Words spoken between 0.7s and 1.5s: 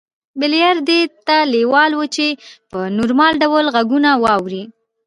دې ته